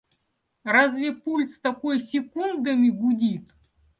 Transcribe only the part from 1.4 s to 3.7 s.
такой секундами гудит?!